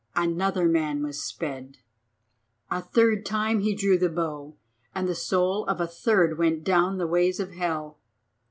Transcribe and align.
another 0.15 0.67
man 0.67 1.03
was 1.03 1.21
sped. 1.23 1.77
A 2.71 2.81
third 2.81 3.23
time 3.23 3.59
he 3.59 3.75
drew 3.75 3.99
the 3.99 4.09
bow 4.09 4.55
and 4.95 5.07
the 5.07 5.13
soul 5.13 5.63
of 5.67 5.79
a 5.79 5.85
third 5.85 6.39
went 6.39 6.63
down 6.63 6.97
the 6.97 7.05
ways 7.05 7.39
of 7.39 7.51
hell. 7.51 7.99